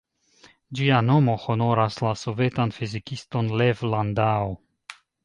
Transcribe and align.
Ĝia 0.77 1.01
nomo 1.09 1.35
honoras 1.43 1.97
la 2.05 2.13
sovetan 2.21 2.73
fizikiston 2.79 3.53
Lev 3.63 3.85
Landau. 3.93 4.49